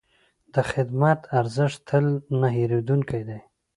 د 0.53 0.55
خدمت 0.71 1.19
ارزښت 1.39 1.79
تل 1.89 2.05
نه 2.39 2.47
هېرېدونکی 2.57 3.21
دی. 3.29 3.39